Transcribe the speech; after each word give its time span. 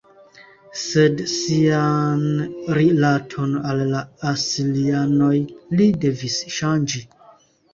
Sed 0.83 1.19
sian 1.33 2.23
rilaton 2.79 3.53
al 3.73 3.83
la 3.93 4.01
asirianoj 4.33 5.33
li 5.79 5.91
devis 6.07 6.41
ŝanĝi. 6.59 7.07